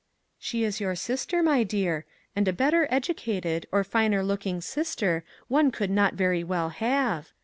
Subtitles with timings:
[0.49, 5.69] ""She is your sister, my dear, and a better educated or finer looking sister one
[5.69, 7.31] could not very well have.